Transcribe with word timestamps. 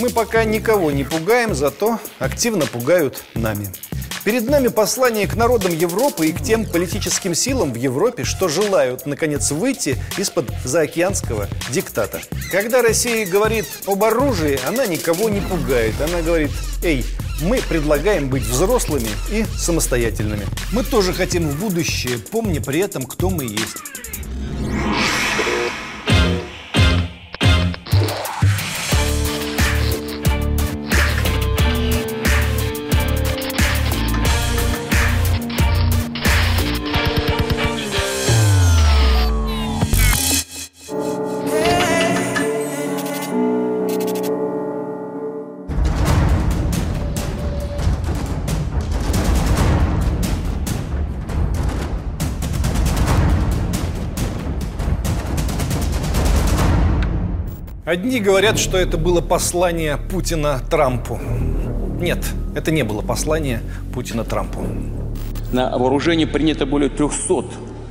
Мы 0.00 0.08
пока 0.08 0.44
никого 0.44 0.90
не 0.90 1.04
пугаем, 1.04 1.54
зато 1.54 2.00
активно 2.18 2.64
пугают 2.64 3.22
нами. 3.34 3.68
Перед 4.24 4.48
нами 4.48 4.68
послание 4.68 5.26
к 5.26 5.34
народам 5.34 5.76
Европы 5.76 6.28
и 6.28 6.32
к 6.32 6.42
тем 6.42 6.64
политическим 6.64 7.34
силам 7.34 7.74
в 7.74 7.76
Европе, 7.76 8.24
что 8.24 8.48
желают, 8.48 9.04
наконец, 9.04 9.50
выйти 9.50 9.98
из-под 10.16 10.46
заокеанского 10.64 11.48
диктата. 11.70 12.22
Когда 12.50 12.80
Россия 12.80 13.26
говорит 13.26 13.66
об 13.86 14.02
оружии, 14.02 14.58
она 14.66 14.86
никого 14.86 15.28
не 15.28 15.42
пугает. 15.42 15.94
Она 16.00 16.22
говорит, 16.22 16.50
эй, 16.82 17.04
мы 17.42 17.60
предлагаем 17.68 18.30
быть 18.30 18.44
взрослыми 18.44 19.08
и 19.30 19.44
самостоятельными. 19.58 20.46
Мы 20.72 20.82
тоже 20.82 21.12
хотим 21.12 21.46
в 21.46 21.60
будущее, 21.60 22.18
помня 22.18 22.62
при 22.62 22.80
этом, 22.80 23.04
кто 23.04 23.28
мы 23.28 23.44
есть. 23.44 23.76
Одни 57.90 58.20
говорят, 58.20 58.56
что 58.56 58.78
это 58.78 58.96
было 58.96 59.20
послание 59.20 59.96
Путина 59.96 60.60
Трампу. 60.70 61.18
Нет, 62.00 62.24
это 62.54 62.70
не 62.70 62.84
было 62.84 63.02
послание 63.02 63.62
Путина 63.92 64.22
Трампу. 64.22 64.64
На 65.50 65.76
вооружение 65.76 66.28
принято 66.28 66.66
более 66.66 66.88
300 66.88 67.46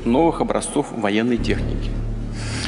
новых 0.06 0.40
образцов 0.40 0.88
военной 0.96 1.36
техники. 1.36 1.90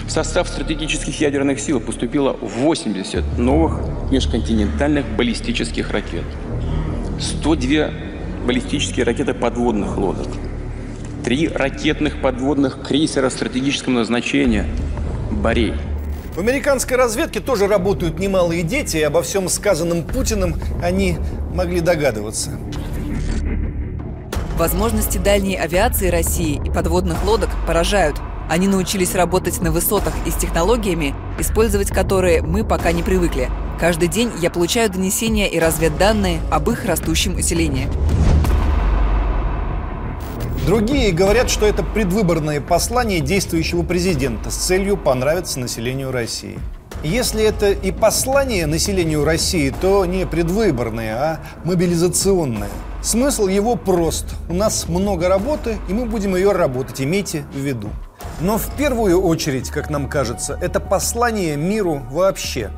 В 0.05 0.11
состав 0.11 0.49
стратегических 0.49 1.21
ядерных 1.21 1.61
сил 1.61 1.79
поступило 1.79 2.33
80 2.33 3.37
новых 3.37 3.79
межконтинентальных 4.11 5.05
баллистических 5.15 5.89
ракет, 5.91 6.25
102 7.17 7.91
баллистические 8.45 9.05
ракеты 9.05 9.33
подводных 9.33 9.97
лодок, 9.97 10.27
три 11.23 11.47
ракетных 11.47 12.19
подводных 12.19 12.85
крейсера 12.85 13.29
стратегического 13.29 13.93
назначения 13.93 14.65
«Борей», 15.31 15.75
в 16.35 16.39
американской 16.39 16.97
разведке 16.97 17.39
тоже 17.39 17.67
работают 17.67 18.19
немалые 18.19 18.63
дети, 18.63 18.97
и 18.97 19.01
обо 19.01 19.21
всем 19.21 19.49
сказанном 19.49 20.03
Путиным 20.03 20.55
они 20.81 21.17
могли 21.53 21.81
догадываться. 21.81 22.51
Возможности 24.57 25.17
дальней 25.17 25.55
авиации 25.55 26.09
России 26.09 26.61
и 26.63 26.69
подводных 26.69 27.23
лодок 27.25 27.49
поражают. 27.65 28.17
Они 28.49 28.67
научились 28.67 29.15
работать 29.15 29.59
на 29.61 29.71
высотах 29.71 30.13
и 30.25 30.31
с 30.31 30.35
технологиями, 30.35 31.15
использовать 31.39 31.89
которые 31.89 32.41
мы 32.41 32.63
пока 32.63 32.91
не 32.91 33.01
привыкли. 33.01 33.49
Каждый 33.79 34.07
день 34.07 34.31
я 34.39 34.51
получаю 34.51 34.89
донесения 34.91 35.47
и 35.47 35.57
разведданные 35.57 36.39
об 36.51 36.69
их 36.69 36.85
растущем 36.85 37.35
усилении. 37.37 37.87
Другие 40.65 41.11
говорят, 41.11 41.49
что 41.49 41.65
это 41.65 41.81
предвыборное 41.81 42.61
послание 42.61 43.19
действующего 43.19 43.81
президента 43.81 44.51
с 44.51 44.55
целью 44.55 44.95
понравиться 44.95 45.59
населению 45.59 46.11
России. 46.11 46.59
Если 47.03 47.43
это 47.43 47.71
и 47.71 47.91
послание 47.91 48.67
населению 48.67 49.25
России, 49.25 49.73
то 49.81 50.05
не 50.05 50.27
предвыборное, 50.27 51.15
а 51.15 51.39
мобилизационное. 51.63 52.69
Смысл 53.01 53.47
его 53.47 53.75
прост. 53.75 54.27
У 54.49 54.53
нас 54.53 54.87
много 54.87 55.27
работы, 55.27 55.79
и 55.89 55.93
мы 55.93 56.05
будем 56.05 56.35
ее 56.35 56.51
работать, 56.51 57.01
имейте 57.01 57.43
в 57.51 57.57
виду. 57.57 57.89
Но 58.39 58.59
в 58.59 58.69
первую 58.77 59.19
очередь, 59.19 59.71
как 59.71 59.89
нам 59.89 60.07
кажется, 60.07 60.59
это 60.61 60.79
послание 60.79 61.57
миру 61.57 62.03
вообще. 62.11 62.69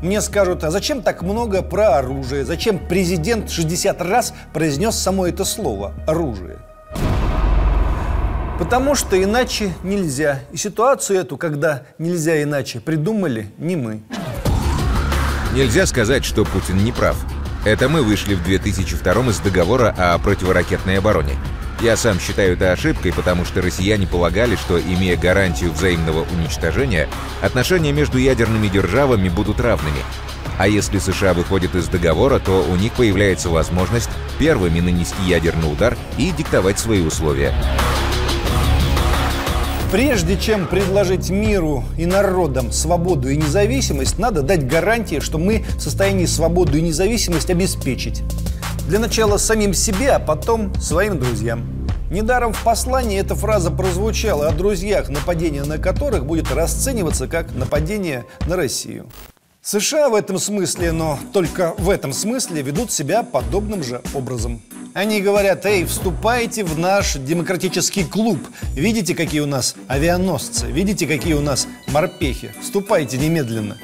Мне 0.00 0.20
скажут, 0.20 0.62
а 0.62 0.70
зачем 0.70 1.02
так 1.02 1.22
много 1.22 1.62
про 1.62 1.96
оружие? 1.96 2.44
Зачем 2.44 2.78
президент 2.78 3.50
60 3.50 4.00
раз 4.02 4.32
произнес 4.52 4.94
само 4.94 5.26
это 5.26 5.44
слово 5.44 5.92
«оружие»? 6.06 6.58
Потому 8.58 8.94
что 8.94 9.22
иначе 9.22 9.74
нельзя. 9.82 10.40
И 10.50 10.56
ситуацию 10.56 11.20
эту, 11.20 11.36
когда 11.36 11.82
нельзя 11.98 12.42
иначе, 12.42 12.80
придумали 12.80 13.50
не 13.58 13.76
мы. 13.76 14.00
Нельзя 15.54 15.86
сказать, 15.86 16.24
что 16.24 16.44
Путин 16.44 16.78
не 16.78 16.92
прав. 16.92 17.16
Это 17.64 17.88
мы 17.88 18.02
вышли 18.02 18.34
в 18.34 18.42
2002 18.44 19.12
из 19.28 19.40
договора 19.40 19.94
о 19.98 20.18
противоракетной 20.18 20.98
обороне. 20.98 21.34
Я 21.80 21.96
сам 21.96 22.18
считаю 22.18 22.54
это 22.54 22.72
ошибкой, 22.72 23.12
потому 23.12 23.44
что 23.44 23.60
россияне 23.60 24.06
полагали, 24.06 24.56
что, 24.56 24.80
имея 24.80 25.16
гарантию 25.16 25.72
взаимного 25.72 26.26
уничтожения, 26.32 27.06
отношения 27.42 27.92
между 27.92 28.16
ядерными 28.16 28.68
державами 28.68 29.28
будут 29.28 29.60
равными. 29.60 30.00
А 30.58 30.68
если 30.68 30.98
США 30.98 31.34
выходят 31.34 31.74
из 31.74 31.88
договора, 31.88 32.38
то 32.38 32.64
у 32.64 32.76
них 32.76 32.92
появляется 32.92 33.50
возможность 33.50 34.08
первыми 34.38 34.80
нанести 34.80 35.22
ядерный 35.24 35.70
удар 35.70 35.98
и 36.16 36.30
диктовать 36.30 36.78
свои 36.78 37.02
условия. 37.02 37.52
Прежде 39.96 40.36
чем 40.36 40.66
предложить 40.66 41.30
миру 41.30 41.82
и 41.96 42.04
народам 42.04 42.70
свободу 42.70 43.30
и 43.30 43.36
независимость, 43.38 44.18
надо 44.18 44.42
дать 44.42 44.66
гарантии, 44.66 45.20
что 45.20 45.38
мы 45.38 45.64
в 45.78 45.80
состоянии 45.80 46.26
свободу 46.26 46.76
и 46.76 46.82
независимость 46.82 47.48
обеспечить. 47.48 48.22
Для 48.88 48.98
начала 48.98 49.38
самим 49.38 49.72
себе, 49.72 50.10
а 50.10 50.18
потом 50.18 50.74
своим 50.78 51.18
друзьям. 51.18 51.66
Недаром 52.10 52.52
в 52.52 52.62
послании 52.62 53.18
эта 53.18 53.34
фраза 53.34 53.70
прозвучала 53.70 54.48
о 54.48 54.52
друзьях, 54.52 55.08
нападение 55.08 55.64
на 55.64 55.78
которых 55.78 56.26
будет 56.26 56.52
расцениваться 56.52 57.26
как 57.26 57.54
нападение 57.54 58.26
на 58.46 58.56
Россию. 58.56 59.06
США 59.62 60.10
в 60.10 60.14
этом 60.14 60.38
смысле, 60.38 60.92
но 60.92 61.18
только 61.32 61.74
в 61.78 61.88
этом 61.88 62.12
смысле 62.12 62.60
ведут 62.60 62.92
себя 62.92 63.22
подобным 63.22 63.82
же 63.82 64.02
образом. 64.12 64.60
Они 64.96 65.20
говорят, 65.20 65.66
эй, 65.66 65.84
вступайте 65.84 66.64
в 66.64 66.78
наш 66.78 67.16
демократический 67.16 68.02
клуб. 68.02 68.38
Видите, 68.74 69.14
какие 69.14 69.40
у 69.40 69.46
нас 69.46 69.74
авианосцы? 69.88 70.68
Видите, 70.68 71.06
какие 71.06 71.34
у 71.34 71.42
нас 71.42 71.68
морпехи? 71.88 72.54
Вступайте 72.62 73.18
немедленно. 73.18 73.76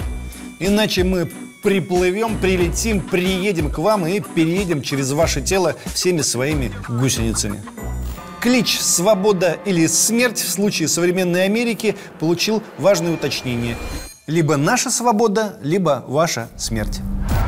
Иначе 0.58 1.04
мы 1.04 1.30
приплывем, 1.62 2.38
прилетим, 2.38 3.02
приедем 3.02 3.70
к 3.70 3.76
вам 3.76 4.06
и 4.06 4.20
переедем 4.20 4.80
через 4.80 5.12
ваше 5.12 5.42
тело 5.42 5.76
всеми 5.92 6.22
своими 6.22 6.72
гусеницами. 6.88 7.62
Клич 8.40 8.80
«Свобода» 8.80 9.58
или 9.66 9.86
«Смерть» 9.88 10.38
в 10.38 10.48
случае 10.48 10.88
современной 10.88 11.44
Америки 11.44 11.94
получил 12.20 12.62
важное 12.78 13.12
уточнение. 13.12 13.76
Либо 14.26 14.56
наша 14.56 14.88
свобода, 14.90 15.58
либо 15.62 16.02
ваша 16.08 16.48
смерть. 16.56 17.00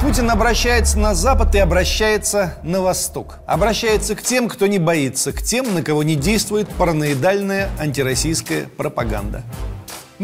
Путин 0.05 0.31
обращается 0.31 0.99
на 0.99 1.15
Запад 1.15 1.55
и 1.55 1.59
обращается 1.59 2.59
на 2.63 2.83
Восток. 2.83 3.39
Обращается 3.47 4.15
к 4.15 4.21
тем, 4.21 4.51
кто 4.51 4.67
не 4.67 4.79
боится, 4.79 5.33
к 5.33 5.43
тем, 5.43 5.73
на 5.73 5.83
кого 5.83 6.03
не 6.03 6.15
действует 6.15 6.69
параноидальная 6.69 7.71
антироссийская 7.81 8.67
пропаганда. 8.67 9.45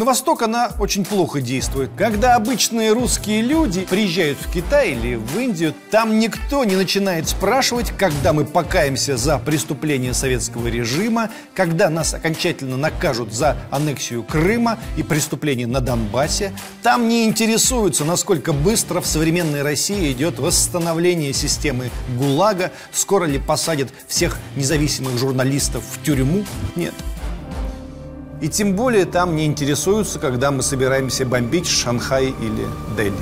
На 0.00 0.06
Восток 0.06 0.40
она 0.40 0.72
очень 0.78 1.04
плохо 1.04 1.42
действует. 1.42 1.90
Когда 1.94 2.34
обычные 2.34 2.94
русские 2.94 3.42
люди 3.42 3.82
приезжают 3.82 4.38
в 4.38 4.50
Китай 4.50 4.92
или 4.92 5.16
в 5.16 5.38
Индию, 5.38 5.74
там 5.90 6.18
никто 6.18 6.64
не 6.64 6.74
начинает 6.74 7.28
спрашивать, 7.28 7.92
когда 7.98 8.32
мы 8.32 8.46
покаемся 8.46 9.18
за 9.18 9.36
преступление 9.36 10.14
советского 10.14 10.68
режима, 10.68 11.28
когда 11.54 11.90
нас 11.90 12.14
окончательно 12.14 12.78
накажут 12.78 13.34
за 13.34 13.58
аннексию 13.70 14.22
Крыма 14.22 14.78
и 14.96 15.02
преступление 15.02 15.66
на 15.66 15.82
Донбассе. 15.82 16.54
Там 16.82 17.06
не 17.06 17.26
интересуются, 17.26 18.06
насколько 18.06 18.54
быстро 18.54 19.02
в 19.02 19.06
современной 19.06 19.60
России 19.60 20.12
идет 20.12 20.38
восстановление 20.38 21.34
системы 21.34 21.90
ГУЛАГа, 22.16 22.72
скоро 22.90 23.26
ли 23.26 23.38
посадят 23.38 23.90
всех 24.08 24.38
независимых 24.56 25.18
журналистов 25.18 25.84
в 25.92 26.02
тюрьму. 26.02 26.46
Нет. 26.74 26.94
И 28.40 28.48
тем 28.48 28.74
более 28.74 29.04
там 29.04 29.36
не 29.36 29.44
интересуются, 29.44 30.18
когда 30.18 30.50
мы 30.50 30.62
собираемся 30.62 31.26
бомбить 31.26 31.68
Шанхай 31.68 32.28
или 32.28 32.66
Дели. 32.96 33.12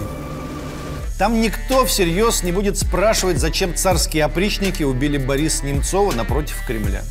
Там 1.19 1.41
никто 1.41 1.85
всерьез 1.85 2.45
не 2.45 2.53
будет 2.53 2.79
спрашивать, 2.79 3.39
зачем 3.39 3.75
царские 3.75 4.25
опричники 4.25 4.85
убили 4.85 5.19
Бориса 5.19 5.67
Немцова 5.67 6.13
напротив 6.13 6.57
Кремля. 6.65 7.03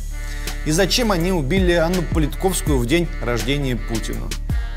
И 0.64 0.70
зачем 0.70 1.12
они 1.12 1.32
убили 1.32 1.72
Анну 1.72 2.02
Политковскую 2.14 2.78
в 2.78 2.86
день 2.86 3.06
рождения 3.22 3.76
Путина. 3.76 4.26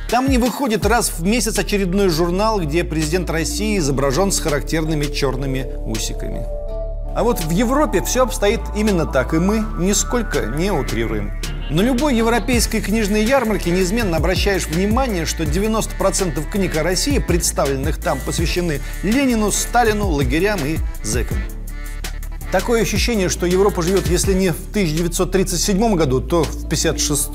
Там 0.09 0.29
не 0.29 0.37
выходит 0.37 0.85
раз 0.85 1.13
в 1.17 1.23
месяц 1.23 1.57
очередной 1.57 2.09
журнал, 2.09 2.59
где 2.59 2.83
президент 2.83 3.29
России 3.29 3.77
изображен 3.77 4.33
с 4.33 4.41
характерными 4.41 5.05
черными 5.05 5.65
усиками. 5.85 6.45
А 7.15 7.23
вот 7.23 7.39
в 7.39 7.49
Европе 7.49 8.03
все 8.03 8.23
обстоит 8.23 8.59
именно 8.75 9.05
так, 9.05 9.33
и 9.33 9.39
мы 9.39 9.63
нисколько 9.77 10.47
не 10.47 10.71
утрируем. 10.71 11.40
На 11.71 11.79
любой 11.79 12.17
европейской 12.17 12.81
книжной 12.81 13.23
ярмарке 13.23 13.71
неизменно 13.71 14.17
обращаешь 14.17 14.67
внимание, 14.67 15.25
что 15.25 15.43
90% 15.43 16.45
книг 16.51 16.75
о 16.75 16.83
России, 16.83 17.17
представленных 17.17 17.97
там, 17.97 18.19
посвящены 18.25 18.81
Ленину, 19.03 19.53
Сталину, 19.53 20.09
лагерям 20.09 20.59
и 20.65 20.79
зэкам. 21.01 21.37
Такое 22.51 22.81
ощущение, 22.81 23.29
что 23.29 23.45
Европа 23.45 23.83
живет, 23.83 24.07
если 24.07 24.33
не 24.33 24.49
в 24.49 24.69
1937 24.71 25.95
году, 25.95 26.19
то 26.19 26.43
в 26.43 26.65
1956. 26.65 27.29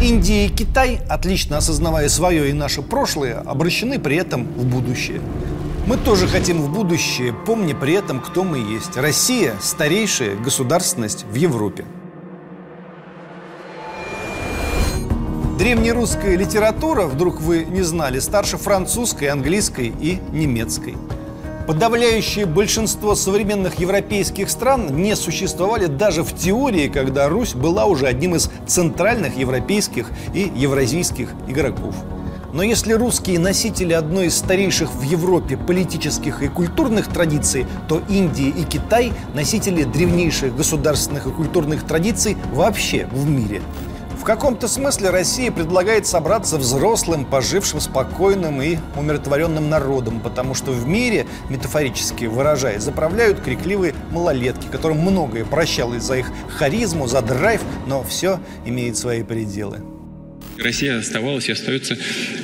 Индия 0.00 0.46
и 0.46 0.48
Китай, 0.48 1.02
отлично 1.06 1.58
осознавая 1.58 2.08
свое 2.08 2.48
и 2.48 2.54
наше 2.54 2.80
прошлое, 2.80 3.38
обращены 3.40 3.98
при 3.98 4.16
этом 4.16 4.44
в 4.44 4.64
будущее. 4.64 5.20
Мы 5.90 5.96
тоже 5.96 6.28
хотим 6.28 6.62
в 6.62 6.72
будущее, 6.72 7.32
помня 7.32 7.74
при 7.74 7.94
этом, 7.94 8.20
кто 8.20 8.44
мы 8.44 8.58
есть. 8.58 8.96
Россия– 8.96 9.56
старейшая 9.60 10.36
государственность 10.36 11.24
в 11.24 11.34
Европе. 11.34 11.84
Древнерусская 15.58 16.36
литература, 16.36 17.06
вдруг 17.06 17.40
вы 17.40 17.64
не 17.64 17.82
знали, 17.82 18.20
старше 18.20 18.56
французской, 18.56 19.24
английской 19.24 19.92
и 20.00 20.20
немецкой. 20.30 20.96
Подавляющее 21.66 22.46
большинство 22.46 23.16
современных 23.16 23.80
европейских 23.80 24.48
стран 24.48 24.94
не 24.94 25.16
существовали 25.16 25.86
даже 25.86 26.22
в 26.22 26.36
теории, 26.36 26.86
когда 26.86 27.28
Русь 27.28 27.54
была 27.54 27.86
уже 27.86 28.06
одним 28.06 28.36
из 28.36 28.48
центральных 28.64 29.36
европейских 29.36 30.12
и 30.34 30.52
евразийских 30.54 31.32
игроков– 31.48 31.96
но 32.52 32.62
если 32.62 32.92
русские 32.92 33.38
носители 33.38 33.92
одной 33.92 34.26
из 34.26 34.36
старейших 34.36 34.92
в 34.92 35.02
Европе 35.02 35.56
политических 35.56 36.42
и 36.42 36.48
культурных 36.48 37.08
традиций, 37.08 37.66
то 37.88 38.02
Индия 38.08 38.48
и 38.50 38.64
Китай– 38.64 39.12
носители 39.34 39.84
древнейших 39.84 40.56
государственных 40.56 41.26
и 41.26 41.30
культурных 41.30 41.86
традиций 41.86 42.36
вообще 42.52 43.06
в 43.12 43.28
мире. 43.28 43.62
В 44.20 44.24
каком-то 44.24 44.68
смысле 44.68 45.08
Россия 45.08 45.50
предлагает 45.50 46.06
собраться 46.06 46.58
взрослым, 46.58 47.24
пожившим 47.24 47.80
спокойным 47.80 48.60
и 48.60 48.76
умиротворенным 48.94 49.70
народом, 49.70 50.20
потому 50.20 50.54
что 50.54 50.72
в 50.72 50.86
мире, 50.86 51.26
метафорически 51.48 52.26
выражаясь, 52.26 52.82
заправляют 52.82 53.40
крикливые 53.40 53.94
малолетки, 54.10 54.66
которым 54.70 54.98
многое 54.98 55.46
прощалось 55.46 56.02
за 56.02 56.18
их 56.18 56.30
харизму, 56.58 57.06
за 57.06 57.22
драйв, 57.22 57.62
но 57.86 58.02
все 58.02 58.40
имеет 58.66 58.98
свои 58.98 59.22
пределы. 59.22 59.80
Россия 60.62 60.98
оставалась 60.98 61.48
и 61.48 61.52
остается 61.52 61.96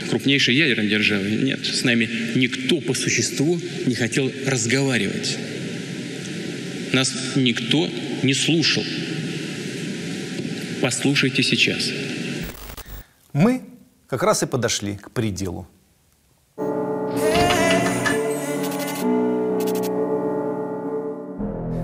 крупнейшей 0.08 0.54
ядерной 0.54 0.88
державой. 0.88 1.36
Нет, 1.36 1.64
с 1.64 1.84
нами 1.84 2.08
никто 2.34 2.80
по 2.80 2.94
существу 2.94 3.60
не 3.84 3.94
хотел 3.94 4.32
разговаривать. 4.46 5.38
Нас 6.92 7.12
никто 7.36 7.88
не 8.22 8.32
слушал. 8.32 8.84
Послушайте 10.80 11.42
сейчас. 11.42 11.90
Мы 13.32 13.62
как 14.08 14.22
раз 14.22 14.42
и 14.42 14.46
подошли 14.46 14.96
к 14.96 15.10
пределу. 15.10 15.68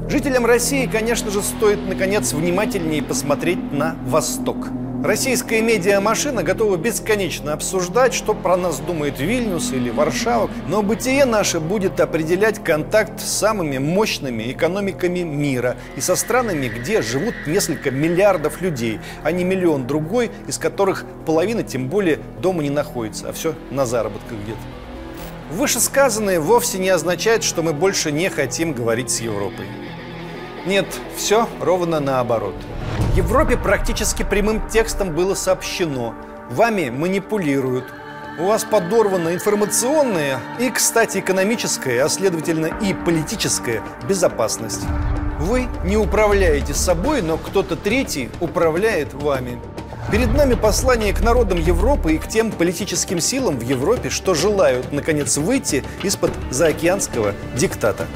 Жителям 0.09 0.47
России, 0.47 0.87
конечно 0.87 1.31
же, 1.31 1.43
стоит, 1.43 1.79
наконец, 1.87 2.33
внимательнее 2.33 3.03
посмотреть 3.03 3.73
на 3.73 3.95
Восток– 4.07 4.69
Российская 5.03 5.61
медиамашина 5.63 6.45
готова 6.45 6.77
бесконечно 6.77 7.53
обсуждать, 7.55 8.15
что 8.15 8.35
про 8.35 8.57
нас 8.57 8.79
думает 8.79 9.19
Вильнюс 9.19 9.73
или 9.73 9.91
Варшава, 9.91 10.49
но 10.69 10.81
бытие 10.81 11.25
наше 11.25 11.59
будет 11.59 11.99
определять 11.99 12.63
контакт 12.63 13.21
с 13.21 13.25
самыми 13.25 13.79
мощными 13.79 14.53
экономиками 14.53 15.21
мира 15.21 15.77
и 15.97 16.01
со 16.01 16.15
странами, 16.15 16.69
где 16.69 17.03
живут 17.03 17.35
несколько 17.49 17.91
миллиардов 17.91 18.61
людей, 18.63 19.01
а 19.25 19.33
не 19.33 19.43
миллион 19.43 19.89
другой, 19.89 20.31
из 20.47 20.59
которых 20.59 21.05
половина 21.27 21.65
тем 21.65 21.89
более 21.89 22.21
дома 22.41 22.63
не 22.63 22.71
находится, 22.71 23.29
а 23.29 23.33
все 23.33 23.57
на 23.73 23.87
заработках 23.87 24.39
где-то. 24.45 24.61
Вышесказанное 25.51 26.39
вовсе 26.39 26.79
не 26.79 26.91
означает, 26.91 27.43
что 27.43 27.63
мы 27.63 27.73
больше 27.73 28.13
не 28.13 28.31
хотим 28.31 28.73
говорить 28.73 29.11
с 29.11 29.21
Европой. 29.21 29.67
Нет, 30.67 30.87
все 31.17 31.49
ровно 31.61 32.01
наоборот– 32.01 32.55
Европе 33.15 33.59
практически 33.59 34.23
прямым 34.23 34.67
текстом 34.71 35.15
было 35.15 35.35
сообщено 35.35 36.15
Вами 36.51 36.89
манипулируют 36.89 37.85
у 38.39 38.47
вас 38.47 38.65
подорвана 38.65 39.35
информационная 39.35 40.41
и, 40.59 40.71
кстати, 40.71 41.19
экономическая, 41.19 42.03
а 42.03 42.09
следовательно 42.09 42.71
и 42.81 42.95
политическая 42.95 43.83
безопасность. 44.09 44.81
Вы 45.39 45.69
не 45.85 45.99
управляете 45.99 46.73
собой, 46.73 47.21
но 47.21 47.37
кто-то 47.37 47.77
третий 47.77 48.31
управляет 48.41 49.13
вами. 49.13 49.61
Перед 50.11 50.33
нами 50.35 50.55
послание 50.55 51.13
к 51.13 51.21
народам 51.21 51.59
Европы 51.59 52.15
и 52.15 52.19
к 52.19 52.27
тем 52.27 52.51
политическим 52.51 53.21
силам 53.21 53.59
в 53.59 53.63
Европе, 53.63 54.09
что 54.09 54.33
желают, 54.33 54.93
наконец, 54.93 55.37
выйти 55.37 55.85
из-под 56.03 56.31
заокеанского 56.51 57.35
диктата. 57.55 58.07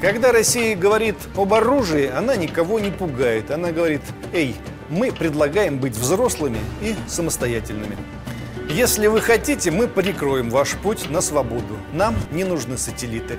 Когда 0.00 0.30
Россия 0.30 0.76
говорит 0.76 1.16
об 1.36 1.54
оружии, 1.54 2.10
она 2.10 2.36
никого 2.36 2.78
не 2.78 2.90
пугает. 2.90 3.50
Она 3.50 3.72
говорит, 3.72 4.02
эй, 4.34 4.54
мы 4.90 5.10
предлагаем 5.10 5.78
быть 5.78 5.96
взрослыми 5.96 6.58
и 6.82 6.94
самостоятельными. 7.08 7.96
Если 8.68 9.06
вы 9.06 9.20
хотите, 9.20 9.70
мы 9.70 9.88
перекроем 9.88 10.50
ваш 10.50 10.72
путь 10.72 11.08
на 11.08 11.22
свободу. 11.22 11.78
Нам 11.94 12.14
не 12.30 12.44
нужны 12.44 12.76
сателлиты. 12.76 13.38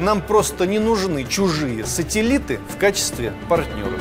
Нам 0.00 0.22
просто 0.22 0.66
не 0.66 0.80
нужны 0.80 1.24
чужие 1.24 1.86
сателлиты 1.86 2.58
в 2.68 2.78
качестве 2.78 3.32
партнеров. 3.48 4.00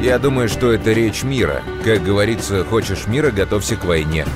Я 0.00 0.18
думаю, 0.18 0.48
что 0.48 0.72
это 0.72 0.90
речь 0.90 1.22
мира. 1.22 1.62
Как 1.84 2.02
говорится, 2.02 2.64
хочешь 2.64 3.06
мира, 3.06 3.30
готовься 3.30 3.76
к 3.76 3.84
войне. 3.84 4.26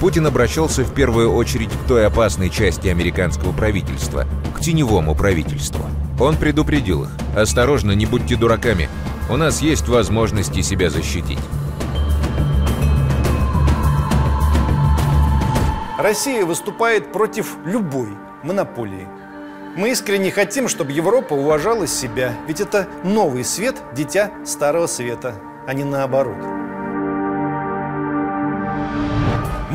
Путин 0.00 0.26
обращался 0.26 0.84
в 0.84 0.92
первую 0.92 1.32
очередь 1.32 1.70
к 1.70 1.88
той 1.88 2.06
опасной 2.06 2.50
части 2.50 2.88
американского 2.88 3.52
правительства, 3.52 4.26
к 4.54 4.60
теневому 4.60 5.14
правительству. 5.14 5.84
Он 6.20 6.36
предупредил 6.36 7.04
их. 7.04 7.10
«Осторожно, 7.34 7.92
не 7.92 8.06
будьте 8.06 8.36
дураками. 8.36 8.88
У 9.30 9.36
нас 9.36 9.62
есть 9.62 9.88
возможности 9.88 10.60
себя 10.60 10.90
защитить». 10.90 11.38
Россия 15.98 16.44
выступает 16.44 17.10
против 17.10 17.56
любой 17.64 18.10
монополии. 18.42 19.08
Мы 19.76 19.90
искренне 19.90 20.30
хотим, 20.30 20.68
чтобы 20.68 20.92
Европа 20.92 21.32
уважала 21.32 21.86
себя, 21.86 22.34
ведь 22.46 22.60
это 22.60 22.86
новый 23.02 23.44
свет, 23.44 23.76
дитя 23.94 24.30
старого 24.44 24.86
света, 24.86 25.34
а 25.66 25.74
не 25.74 25.84
наоборот. 25.84 26.65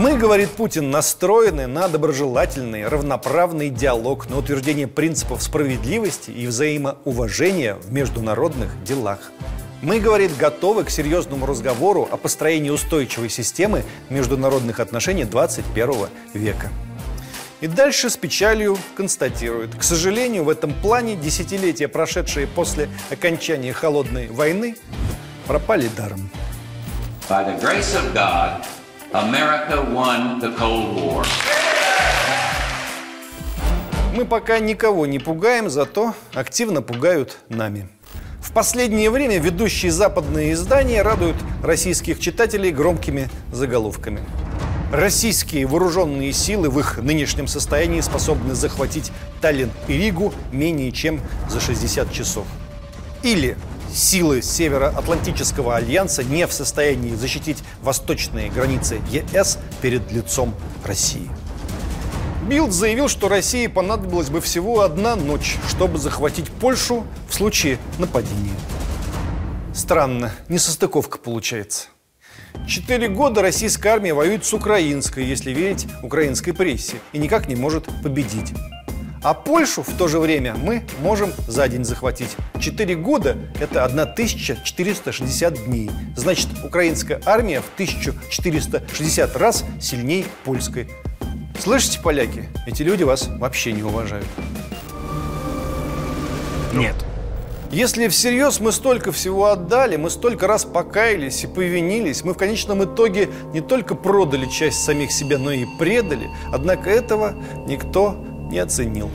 Мы, 0.01 0.17
говорит 0.17 0.49
Путин, 0.49 0.89
настроены 0.89 1.67
на 1.67 1.87
доброжелательный, 1.87 2.87
равноправный 2.87 3.69
диалог, 3.69 4.27
на 4.31 4.39
утверждение 4.39 4.87
принципов 4.87 5.43
справедливости 5.43 6.31
и 6.31 6.47
взаимоуважения 6.47 7.75
в 7.75 7.93
международных 7.93 8.83
делах. 8.83 9.31
Мы, 9.83 9.99
говорит, 9.99 10.35
готовы 10.35 10.85
к 10.85 10.89
серьезному 10.89 11.45
разговору 11.45 12.09
о 12.11 12.17
построении 12.17 12.71
устойчивой 12.71 13.29
системы 13.29 13.83
международных 14.09 14.79
отношений 14.79 15.23
21 15.23 16.07
века. 16.33 16.69
И 17.59 17.67
дальше 17.67 18.09
с 18.09 18.17
печалью 18.17 18.79
констатирует, 18.95 19.75
к 19.75 19.83
сожалению, 19.83 20.45
в 20.45 20.49
этом 20.49 20.73
плане 20.73 21.15
десятилетия, 21.15 21.87
прошедшие 21.87 22.47
после 22.47 22.89
окончания 23.11 23.71
холодной 23.71 24.29
войны, 24.29 24.77
пропали 25.45 25.91
даром. 25.95 26.31
By 27.29 27.45
the 27.45 27.61
grace 27.61 27.95
of 27.95 28.11
God, 28.15 28.65
America 29.13 29.75
won 29.93 30.39
the 30.39 30.57
Cold 30.57 30.95
War. 30.95 31.25
Мы 34.15 34.23
пока 34.23 34.59
никого 34.59 35.05
не 35.05 35.19
пугаем, 35.19 35.69
зато 35.69 36.13
активно 36.33 36.81
пугают 36.81 37.37
нами. 37.49 37.89
В 38.39 38.53
последнее 38.53 39.09
время 39.09 39.37
ведущие 39.37 39.91
западные 39.91 40.53
издания 40.53 41.01
радуют 41.01 41.35
российских 41.61 42.21
читателей 42.21 42.71
громкими 42.71 43.29
заголовками. 43.51 44.21
Российские 44.93 45.67
вооруженные 45.67 46.31
силы 46.31 46.69
в 46.69 46.79
их 46.79 46.97
нынешнем 46.97 47.47
состоянии 47.47 47.99
способны 47.99 48.55
захватить 48.55 49.11
Таллин 49.41 49.71
и 49.89 49.93
Ригу 49.97 50.33
менее 50.53 50.93
чем 50.93 51.19
за 51.49 51.59
60 51.59 52.13
часов. 52.13 52.47
Или 53.23 53.57
силы 53.93 54.41
Североатлантического 54.41 55.75
альянса 55.75 56.23
не 56.23 56.47
в 56.47 56.53
состоянии 56.53 57.15
защитить 57.15 57.57
восточные 57.81 58.49
границы 58.49 59.01
ЕС 59.11 59.59
перед 59.81 60.11
лицом 60.11 60.53
России. 60.85 61.29
Билд 62.47 62.71
заявил, 62.71 63.07
что 63.07 63.29
России 63.29 63.67
понадобилась 63.67 64.29
бы 64.29 64.41
всего 64.41 64.81
одна 64.81 65.15
ночь, 65.15 65.57
чтобы 65.69 65.99
захватить 65.99 66.49
Польшу 66.49 67.05
в 67.29 67.33
случае 67.33 67.77
нападения. 67.99 68.55
Странно, 69.73 70.31
несостыковка 70.49 71.17
получается. 71.17 71.87
Четыре 72.67 73.07
года 73.07 73.41
российская 73.41 73.89
армия 73.89 74.13
воюет 74.13 74.45
с 74.45 74.53
украинской, 74.53 75.23
если 75.23 75.51
верить 75.51 75.87
украинской 76.03 76.51
прессе, 76.51 76.97
и 77.13 77.17
никак 77.17 77.47
не 77.47 77.55
может 77.55 77.85
победить. 78.03 78.53
А 79.23 79.35
Польшу 79.35 79.83
в 79.83 79.97
то 79.97 80.07
же 80.07 80.17
время 80.17 80.55
мы 80.55 80.81
можем 80.99 81.31
за 81.47 81.67
день 81.67 81.83
захватить. 81.85 82.35
Четыре 82.59 82.95
года– 82.95 83.37
это 83.59 83.85
1460 83.85 85.65
дней. 85.65 85.91
Значит, 86.15 86.47
украинская 86.63 87.21
армия 87.25 87.61
в 87.61 87.71
1460 87.75 89.35
раз 89.37 89.63
сильнее 89.79 90.25
польской. 90.43 90.89
Слышите, 91.59 91.99
поляки, 92.01 92.49
эти 92.65 92.81
люди 92.81 93.03
вас 93.03 93.27
вообще 93.27 93.73
не 93.73 93.83
уважают. 93.83 94.25
Нет. 96.73 96.95
Если 97.71 98.07
всерьез 98.09 98.59
мы 98.59 98.71
столько 98.71 99.11
всего 99.11 99.45
отдали, 99.45 99.97
мы 99.97 100.09
столько 100.09 100.47
раз 100.47 100.65
покаялись 100.65 101.43
и 101.43 101.47
повинились, 101.47 102.23
мы 102.25 102.33
в 102.33 102.37
конечном 102.37 102.83
итоге 102.83 103.29
не 103.53 103.61
только 103.61 103.95
продали 103.95 104.45
часть 104.47 104.83
самих 104.83 105.11
себя, 105.11 105.37
но 105.37 105.51
и 105.51 105.65
предали, 105.79 106.27
однако 106.51 106.89
этого 106.89 107.33
никто 107.67 108.17
не 108.51 108.59
оценил. 108.59 109.09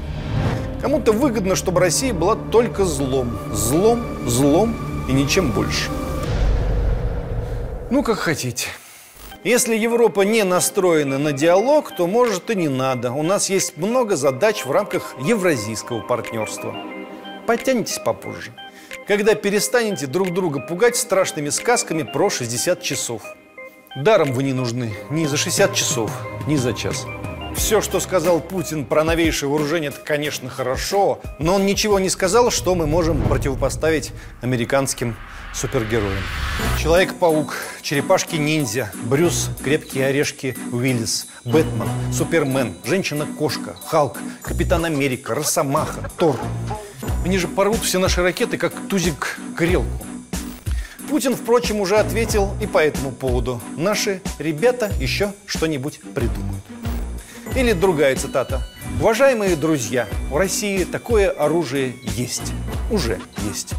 Кому-то 0.80 1.12
выгодно, 1.12 1.54
чтобы 1.54 1.80
Россия 1.80 2.12
была 2.12 2.34
только 2.34 2.84
злом. 2.84 3.38
Злом, 3.52 4.02
злом 4.26 4.74
и 5.08 5.12
ничем 5.12 5.52
больше. 5.52 5.90
Ну, 7.90 8.02
как 8.02 8.18
хотите. 8.18 8.68
Если 9.44 9.76
Европа 9.76 10.22
не 10.22 10.42
настроена 10.42 11.18
на 11.18 11.32
диалог, 11.32 11.94
то, 11.94 12.08
может, 12.08 12.50
и 12.50 12.56
не 12.56 12.68
надо. 12.68 13.12
У 13.12 13.22
нас 13.22 13.48
есть 13.48 13.76
много 13.76 14.16
задач 14.16 14.64
в 14.64 14.72
рамках 14.72 15.14
евразийского 15.22 16.00
партнерства. 16.00 16.74
Подтянетесь 17.46 18.00
попозже. 18.00 18.52
Когда 19.06 19.36
перестанете 19.36 20.08
друг 20.08 20.34
друга 20.34 20.58
пугать 20.58 20.96
страшными 20.96 21.50
сказками 21.50 22.02
про 22.02 22.28
60 22.28 22.82
часов. 22.82 23.22
Даром 23.96 24.32
вы 24.32 24.42
не 24.42 24.52
нужны 24.52 24.94
ни 25.10 25.26
за 25.26 25.36
60 25.36 25.72
часов, 25.74 26.10
ни 26.48 26.56
за 26.56 26.72
час. 26.72 27.06
Все, 27.56 27.80
что 27.80 27.98
сказал 28.00 28.40
Путин 28.40 28.84
про 28.84 29.02
новейшее 29.02 29.48
вооружение, 29.48 29.88
это, 29.88 29.98
конечно, 30.00 30.48
хорошо, 30.48 31.20
но 31.38 31.54
он 31.54 31.66
ничего 31.66 31.98
не 31.98 32.10
сказал, 32.10 32.50
что 32.50 32.74
мы 32.74 32.86
можем 32.86 33.22
противопоставить 33.22 34.12
американским 34.42 35.16
супергероям. 35.52 36.22
Человек-паук, 36.78 37.56
черепашки-ниндзя, 37.82 38.92
Брюс, 39.04 39.50
крепкие 39.64 40.06
орешки, 40.06 40.56
Уиллис, 40.70 41.26
Бэтмен, 41.44 41.88
Супермен, 42.12 42.74
Женщина-кошка, 42.84 43.74
Халк, 43.86 44.18
Капитан 44.42 44.84
Америка, 44.84 45.34
Росомаха, 45.34 46.10
Тор. 46.18 46.38
Они 47.24 47.38
же 47.38 47.48
порвут 47.48 47.80
все 47.80 47.98
наши 47.98 48.22
ракеты, 48.22 48.58
как 48.58 48.74
тузик 48.88 49.40
грелку. 49.58 50.06
Путин, 51.08 51.34
впрочем, 51.34 51.80
уже 51.80 51.96
ответил 51.96 52.54
и 52.60 52.66
по 52.66 52.78
этому 52.78 53.12
поводу. 53.12 53.60
Наши 53.76 54.20
ребята 54.38 54.92
еще 55.00 55.32
что-нибудь 55.46 56.00
придумают. 56.14 56.62
Или 57.56 57.72
другая 57.72 58.14
цитата. 58.16 58.62
Уважаемые 59.00 59.56
друзья, 59.56 60.06
у 60.30 60.36
России 60.36 60.84
такое 60.84 61.30
оружие 61.30 61.96
есть. 62.02 62.52
Уже 62.90 63.18
есть. 63.48 63.72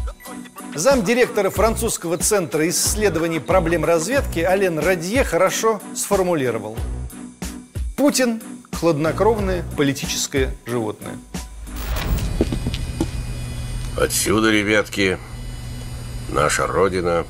Замдиректора 0.74 1.50
французского 1.50 2.18
центра 2.18 2.68
исследований 2.68 3.38
проблем 3.38 3.84
разведки 3.84 4.40
Ален 4.40 4.80
Радье 4.80 5.22
хорошо 5.22 5.80
сформулировал. 5.94 6.76
Путин– 7.96 8.42
хладнокровное 8.72 9.62
политическое 9.76 10.52
животное. 10.66 11.16
Отсюда, 13.96 14.50
ребятки, 14.50 15.18
наша 16.30 16.66
Родина 16.66 17.24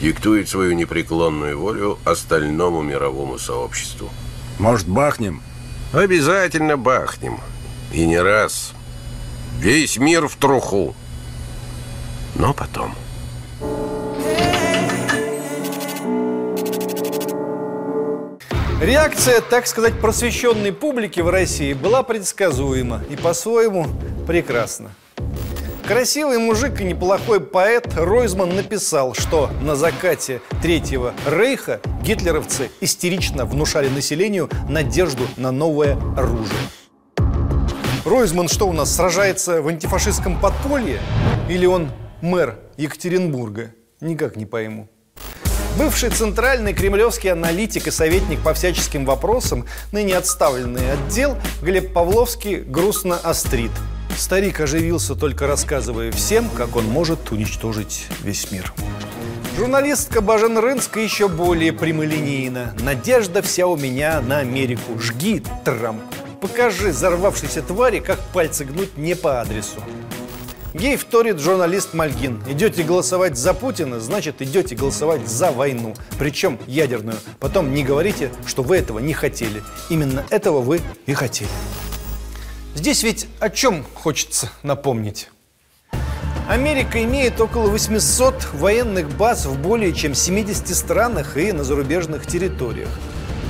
диктует 0.00 0.48
свою 0.48 0.72
непреклонную 0.72 1.56
волю 1.56 1.98
остальному 2.04 2.82
мировому 2.82 3.38
сообществу. 3.38 4.10
Может, 4.62 4.86
бахнем? 4.86 5.42
Обязательно 5.92 6.76
бахнем. 6.76 7.40
И 7.92 8.06
не 8.06 8.20
раз. 8.20 8.74
Весь 9.58 9.96
мир 9.96 10.28
в 10.28 10.36
труху. 10.36 10.94
Но 12.36 12.54
потом. 12.54 12.94
Реакция, 18.80 19.40
так 19.40 19.66
сказать, 19.66 20.00
просвещенной 20.00 20.72
публики 20.72 21.18
в 21.18 21.28
России 21.28 21.72
была 21.72 22.04
предсказуема 22.04 23.02
и 23.10 23.16
по-своему 23.16 23.88
прекрасна. 24.28 24.92
Красивый 25.86 26.38
мужик 26.38 26.80
и 26.80 26.84
неплохой 26.84 27.40
поэт 27.40 27.92
Ройзман 27.96 28.54
написал, 28.54 29.14
что 29.14 29.50
на 29.62 29.74
закате 29.74 30.40
Третьего 30.62 31.12
Рейха 31.26 31.80
гитлеровцы 32.02 32.70
истерично 32.80 33.44
внушали 33.44 33.88
населению 33.88 34.48
надежду 34.68 35.26
на 35.36 35.50
новое 35.50 35.98
оружие. 36.16 36.60
Ройзман 38.04 38.48
что 38.48 38.68
у 38.68 38.72
нас, 38.72 38.94
сражается 38.94 39.60
в 39.60 39.68
антифашистском 39.68 40.40
подполье? 40.40 41.00
Или 41.48 41.66
он 41.66 41.90
мэр 42.20 42.58
Екатеринбурга? 42.76 43.74
Никак 44.00 44.36
не 44.36 44.46
пойму. 44.46 44.88
Бывший 45.76 46.10
центральный 46.10 46.74
кремлевский 46.74 47.32
аналитик 47.32 47.88
и 47.88 47.90
советник 47.90 48.40
по 48.42 48.54
всяческим 48.54 49.04
вопросам, 49.04 49.66
ныне 49.90 50.16
отставленный 50.16 50.92
отдел, 50.92 51.36
Глеб 51.60 51.92
Павловский 51.92 52.60
грустно 52.60 53.16
острит. 53.16 53.72
Старик 54.16 54.60
оживился, 54.60 55.14
только 55.14 55.46
рассказывая 55.46 56.12
всем, 56.12 56.48
как 56.50 56.76
он 56.76 56.84
может 56.86 57.30
уничтожить 57.32 58.06
весь 58.22 58.50
мир. 58.50 58.72
Журналистка 59.56 60.20
Бажен 60.20 60.58
Рынска 60.58 61.00
еще 61.00 61.28
более 61.28 61.72
прямолинейна. 61.72 62.74
Надежда 62.80 63.42
вся 63.42 63.66
у 63.66 63.76
меня 63.76 64.20
на 64.20 64.38
Америку. 64.38 64.98
Жги, 64.98 65.42
Трамп. 65.64 66.02
Покажи 66.40 66.88
взорвавшейся 66.88 67.62
твари, 67.62 68.00
как 68.00 68.18
пальцы 68.32 68.64
гнуть 68.64 68.96
не 68.96 69.14
по 69.14 69.40
адресу. 69.40 69.82
Ей 70.74 70.96
вторит 70.96 71.38
журналист 71.38 71.92
Мальгин. 71.92 72.42
Идете 72.48 72.82
голосовать 72.82 73.36
за 73.36 73.52
Путина, 73.52 74.00
значит 74.00 74.40
идете 74.40 74.74
голосовать 74.74 75.28
за 75.28 75.52
войну. 75.52 75.94
Причем 76.18 76.58
ядерную. 76.66 77.18
Потом 77.38 77.74
не 77.74 77.84
говорите, 77.84 78.32
что 78.46 78.62
вы 78.62 78.78
этого 78.78 78.98
не 78.98 79.12
хотели. 79.12 79.62
Именно 79.90 80.24
этого 80.30 80.60
вы 80.60 80.80
и 81.04 81.12
хотели. 81.12 81.50
Здесь 82.74 83.02
ведь 83.02 83.28
о 83.38 83.50
чем 83.50 83.84
хочется 83.94 84.50
напомнить? 84.62 85.28
Америка 86.48 87.02
имеет 87.04 87.40
около 87.40 87.68
800 87.68 88.54
военных 88.54 89.14
баз 89.16 89.46
в 89.46 89.60
более 89.60 89.92
чем 89.92 90.14
70 90.14 90.74
странах 90.74 91.36
и 91.36 91.52
на 91.52 91.64
зарубежных 91.64 92.26
территориях. 92.26 92.88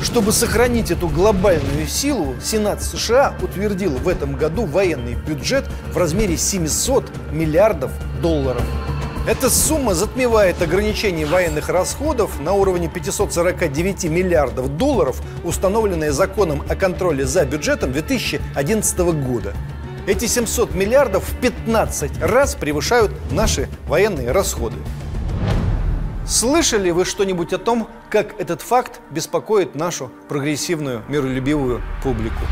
Чтобы 0.03 0.33
сохранить 0.33 0.91
эту 0.91 1.09
глобальную 1.09 1.87
силу, 1.87 2.35
Сенат 2.43 2.83
США 2.83 3.35
утвердил 3.41 3.93
в 3.93 4.09
этом 4.09 4.35
году 4.35 4.67
военный 4.67 5.15
бюджет 5.15 5.65
в 5.93 5.97
размере 5.97 6.37
700 6.37 7.11
миллиардов 7.31 7.93
долларов. 8.21 8.65
Эта 9.25 9.49
сумма 9.51 9.95
затмевает 9.95 10.61
ограничение 10.63 11.27
военных 11.27 11.69
расходов 11.69 12.41
на 12.41 12.55
уровне 12.55 12.89
549 12.89 14.05
миллиардов 14.07 14.77
долларов, 14.77 15.23
установленные 15.45 16.11
законом 16.11 16.65
о 16.69 16.75
контроле 16.75 17.25
за 17.25 17.45
бюджетом 17.45 17.93
2011 17.93 18.99
года. 19.25 19.55
Эти 20.09 20.27
700 20.27 20.75
миллиардов 20.75 21.23
в 21.23 21.41
15 21.41 22.21
раз 22.21 22.57
превышают 22.57 23.13
наши 23.31 23.69
военные 23.87 24.33
расходы. 24.33 24.79
Слышали 26.27 26.91
вы 26.91 27.05
что-нибудь 27.05 27.53
о 27.53 27.59
том, 27.59 27.89
как 28.11 28.41
этот 28.41 28.61
факт 28.61 29.01
беспокоит 29.11 29.77
нашу 29.77 30.11
прогрессивную, 30.29 31.05
миролюбивую 31.07 31.81
публику? 32.03 32.43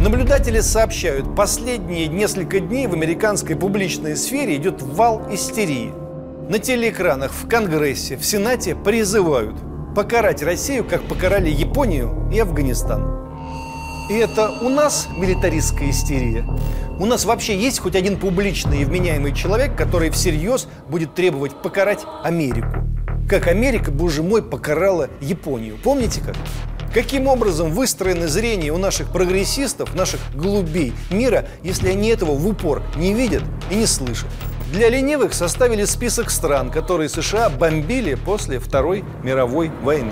Наблюдатели 0.00 0.60
сообщают, 0.60 1.36
последние 1.36 2.06
несколько 2.06 2.58
дней 2.58 2.86
в 2.86 2.94
американской 2.94 3.54
публичной 3.54 4.16
сфере 4.16 4.56
идет 4.56 4.80
вал 4.80 5.28
истерии. 5.30 5.92
На 6.48 6.58
телеэкранах, 6.58 7.30
в 7.32 7.46
Конгрессе, 7.46 8.16
в 8.16 8.24
Сенате 8.24 8.74
призывают 8.74 9.56
покарать 9.94 10.42
Россию, 10.42 10.86
как 10.86 11.02
покарали 11.02 11.50
Японию 11.50 12.30
и 12.32 12.38
Афганистан. 12.38 13.28
И 14.08 14.14
это 14.14 14.50
у 14.62 14.70
нас 14.70 15.06
милитаристская 15.18 15.90
истерия. 15.90 16.46
У 16.98 17.04
нас 17.04 17.26
вообще 17.26 17.54
есть 17.54 17.80
хоть 17.80 17.94
один 17.94 18.16
публичный 18.16 18.80
и 18.80 18.84
вменяемый 18.86 19.34
человек, 19.34 19.76
который 19.76 20.08
всерьез 20.08 20.66
будет 20.88 21.14
требовать 21.14 21.60
покарать 21.60 22.06
Америку. 22.24 22.72
Как 23.28 23.48
Америка, 23.48 23.90
боже 23.90 24.22
мой, 24.22 24.42
покарала 24.42 25.10
Японию. 25.20 25.76
Помните 25.84 26.22
как? 26.24 26.36
Каким 26.92 27.28
образом 27.28 27.70
выстроено 27.70 28.26
зрение 28.26 28.72
у 28.72 28.76
наших 28.76 29.12
прогрессистов, 29.12 29.94
наших 29.94 30.18
голубей 30.34 30.92
мира, 31.10 31.46
если 31.62 31.88
они 31.88 32.08
этого 32.08 32.32
в 32.32 32.44
упор 32.48 32.82
не 32.96 33.14
видят 33.14 33.44
и 33.70 33.76
не 33.76 33.86
слышат? 33.86 34.28
Для 34.72 34.88
ленивых 34.88 35.32
составили 35.32 35.84
список 35.84 36.30
стран, 36.30 36.70
которые 36.70 37.08
США 37.08 37.48
бомбили 37.48 38.14
после 38.14 38.58
Второй 38.58 39.04
мировой 39.22 39.70
войны. 39.82 40.10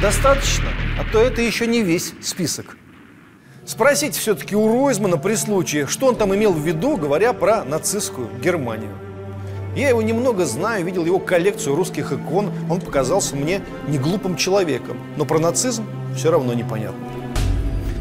Достаточно, 0.00 0.68
то 1.12 1.20
это 1.20 1.42
еще 1.42 1.66
не 1.66 1.82
весь 1.82 2.12
список. 2.20 2.76
Спросите 3.64 4.18
все-таки 4.18 4.56
у 4.56 4.66
Ройзмана 4.66 5.18
при 5.18 5.34
случае, 5.34 5.86
что 5.86 6.06
он 6.06 6.16
там 6.16 6.34
имел 6.34 6.52
в 6.52 6.66
виду, 6.66 6.96
говоря 6.96 7.32
про 7.32 7.64
нацистскую 7.64 8.28
Германию. 8.42 8.92
Я 9.76 9.90
его 9.90 10.02
немного 10.02 10.44
знаю, 10.44 10.84
видел 10.84 11.04
его 11.04 11.18
коллекцию 11.18 11.76
русских 11.76 12.12
икон. 12.12 12.50
Он 12.70 12.80
показался 12.80 13.36
мне 13.36 13.60
не 13.86 13.98
глупым 13.98 14.36
человеком. 14.36 14.98
Но 15.16 15.24
про 15.24 15.38
нацизм 15.38 15.84
все 16.16 16.30
равно 16.30 16.54
непонятно. 16.54 17.06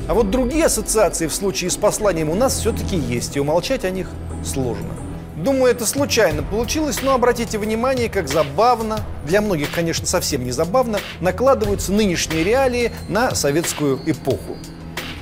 А 0.08 0.14
вот 0.14 0.32
другие 0.32 0.66
ассоциации 0.66 1.28
в 1.28 1.34
случае 1.34 1.70
с 1.70 1.76
посланием 1.76 2.30
у 2.30 2.36
нас 2.36 2.58
все-таки 2.58 2.96
есть, 2.96 3.36
и 3.36 3.40
умолчать 3.40 3.84
о 3.84 3.90
них 3.90 4.10
сложно. 4.44 5.07
Думаю, 5.38 5.72
это 5.72 5.86
случайно 5.86 6.42
получилось, 6.42 7.04
но 7.04 7.14
обратите 7.14 7.60
внимание, 7.60 8.10
как 8.10 8.28
забавно, 8.28 9.02
для 9.24 9.40
многих, 9.40 9.70
конечно, 9.72 10.08
совсем 10.08 10.44
не 10.44 10.52
забавно, 10.52 10.98
накладываются 11.22 11.94
нынешние 11.94 12.44
реалии 12.44 12.92
на 13.08 13.36
советскую 13.36 14.00
эпоху. 14.08 14.58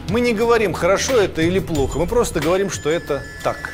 Мы 0.09 0.21
не 0.21 0.33
говорим, 0.33 0.71
хорошо 0.71 1.17
это 1.17 1.41
или 1.41 1.59
плохо, 1.59 1.99
мы 1.99 2.07
просто 2.07 2.39
говорим, 2.39 2.69
что 2.69 2.89
это 2.89 3.23
так. 3.43 3.73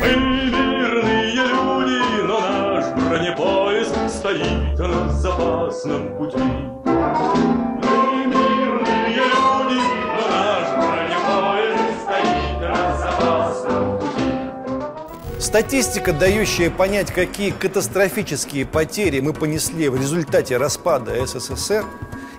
Мы 0.00 0.16
мирные 0.16 1.34
люди, 1.34 2.22
но 2.22 2.40
наш 2.40 2.86
бронепоезд 2.94 3.94
стоит 4.08 4.78
на 4.78 5.12
запасном 5.12 6.16
пути. 6.16 7.75
Статистика, 15.56 16.12
дающая 16.12 16.70
понять, 16.70 17.10
какие 17.10 17.50
катастрофические 17.50 18.66
потери 18.66 19.20
мы 19.20 19.32
понесли 19.32 19.88
в 19.88 19.98
результате 19.98 20.58
распада 20.58 21.14
СССР, 21.26 21.82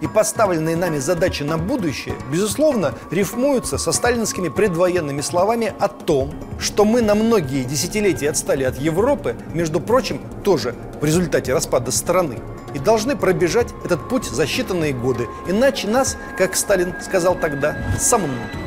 и 0.01 0.07
поставленные 0.07 0.75
нами 0.75 0.99
задачи 0.99 1.41
на 1.41 1.57
будущее, 1.57 2.13
безусловно, 2.31 2.93
рифмуются 3.09 3.79
со 3.79 3.91
сталинскими 3.91 4.49
предвоенными 4.49 5.21
словами 5.21 5.73
о 5.79 5.87
том, 5.87 6.31
что 6.59 6.85
мы 6.85 7.01
на 7.01 7.15
многие 7.15 7.63
десятилетия 7.63 8.29
отстали 8.29 8.63
от 8.63 8.77
Европы, 8.77 9.35
между 9.51 9.79
прочим, 9.79 10.21
тоже 10.43 10.75
в 11.01 11.03
результате 11.03 11.53
распада 11.53 11.89
страны, 11.89 12.37
и 12.75 12.77
должны 12.77 13.15
пробежать 13.15 13.73
этот 13.83 14.07
путь 14.09 14.25
за 14.25 14.43
считанные 14.43 14.93
годы, 14.93 15.27
иначе 15.47 15.87
нас, 15.87 16.17
как 16.37 16.55
Сталин 16.55 16.93
сказал 17.01 17.33
тогда, 17.33 17.75
сомнут. 17.99 18.66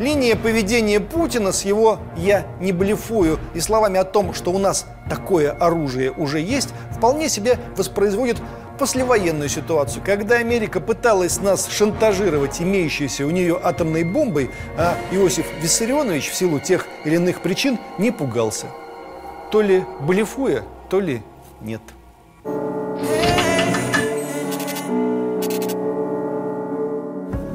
Линия 0.00 0.34
поведения 0.34 0.98
Путина 0.98 1.52
с 1.52 1.64
его 1.64 2.00
«я 2.16 2.44
не 2.58 2.72
блефую» 2.72 3.38
и 3.54 3.60
словами 3.60 3.98
о 4.00 4.04
том, 4.04 4.34
что 4.34 4.50
у 4.50 4.58
нас 4.58 4.86
такое 5.08 5.52
оружие 5.52 6.10
уже 6.10 6.40
есть, 6.40 6.70
вполне 6.90 7.28
себе 7.28 7.58
воспроизводит 7.76 8.38
послевоенную 8.76 9.48
ситуацию, 9.48 10.02
когда 10.04 10.36
Америка 10.36 10.80
пыталась 10.80 11.40
нас 11.40 11.68
шантажировать 11.68 12.60
имеющейся 12.60 13.24
у 13.24 13.30
нее 13.30 13.58
атомной 13.62 14.02
бомбой, 14.02 14.50
а 14.76 14.96
Иосиф 15.12 15.46
Виссарионович 15.62 16.30
в 16.30 16.34
силу 16.34 16.58
тех 16.58 16.88
или 17.04 17.14
иных 17.14 17.40
причин 17.40 17.78
не 17.96 18.10
пугался. 18.10 18.66
То 19.52 19.62
ли 19.62 19.84
блефуя, 20.00 20.64
то 20.90 20.98
ли 20.98 21.22
нет. 21.60 21.82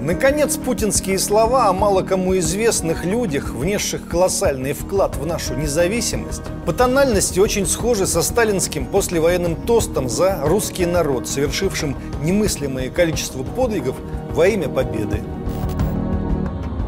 Наконец, 0.10 0.58
путинские 0.58 1.20
слова 1.20 1.68
о 1.68 1.74
мало 1.74 2.02
кому 2.02 2.36
известных 2.40 3.06
людях, 3.06 3.52
внесших 3.52 4.08
колоссальный 4.08 4.74
вклад 4.74 5.16
в 5.16 5.24
нашу 5.28 5.54
независимость, 5.54 6.42
по 6.66 6.74
тональности 6.74 7.40
очень 7.40 7.68
схожи 7.68 8.08
со 8.08 8.24
сталинским 8.24 8.88
послевоенным 8.88 9.56
тостом 9.56 10.10
за 10.10 10.42
русский 10.44 10.88
народ, 10.88 11.28
совершившим 11.28 11.96
немыслимое 12.24 12.90
количество 12.90 13.44
подвигов 13.44 13.98
во 14.32 14.48
имя 14.48 14.68
победы. 14.68 15.22